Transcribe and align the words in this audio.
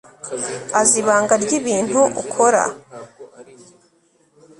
Azi 0.79 0.95
ibanga 1.01 1.33
ryibintu 1.43 1.99
ukora 2.21 2.63